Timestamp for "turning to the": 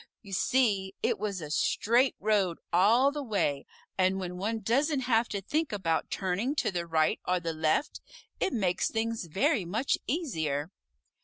6.09-6.87